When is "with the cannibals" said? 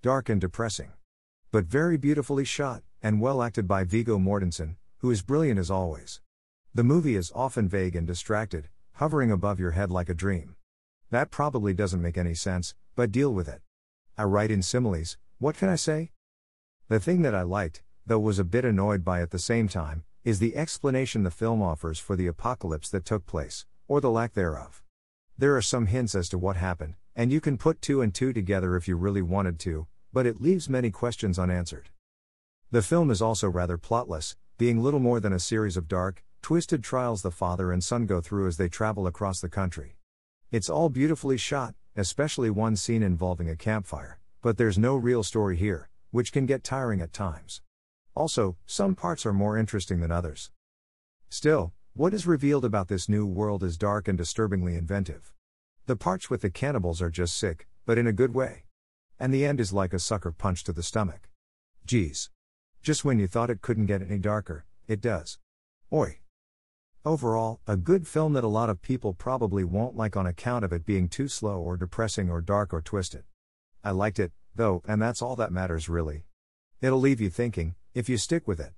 56.28-57.00